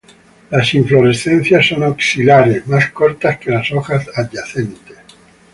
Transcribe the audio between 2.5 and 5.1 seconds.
más cortas que las hojas adyacentes.